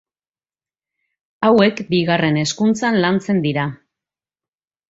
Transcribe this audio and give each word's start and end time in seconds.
Hauek 1.49 1.83
bigarren 1.93 2.41
hezkuntzan 2.45 3.01
lantzen 3.05 3.43
dira. 3.49 3.71